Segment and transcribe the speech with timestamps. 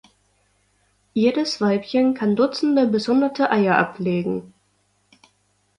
[1.13, 4.51] Jedes Weibchen kann Dutzende bis Hunderte Eier ablegen.